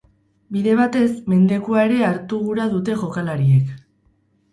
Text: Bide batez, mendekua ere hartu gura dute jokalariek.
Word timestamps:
Bide 0.53 0.71
batez, 0.77 1.09
mendekua 1.33 1.83
ere 1.89 1.99
hartu 2.07 2.39
gura 2.47 2.65
dute 2.73 2.97
jokalariek. 3.03 3.71